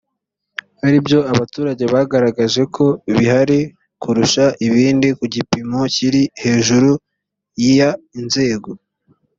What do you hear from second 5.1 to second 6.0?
ku gipimo